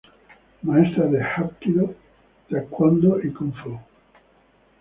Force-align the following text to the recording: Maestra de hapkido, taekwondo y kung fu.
Maestra 0.69 1.05
de 1.11 1.19
hapkido, 1.31 1.85
taekwondo 2.49 3.15
y 3.29 3.33
kung 3.37 3.53
fu. 3.61 3.77